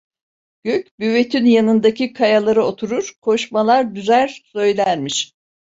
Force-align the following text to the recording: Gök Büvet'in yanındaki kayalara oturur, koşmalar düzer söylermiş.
Gök 0.63 0.99
Büvet'in 0.99 1.45
yanındaki 1.45 2.13
kayalara 2.13 2.65
oturur, 2.67 3.13
koşmalar 3.21 3.95
düzer 3.95 4.41
söylermiş. 4.45 5.33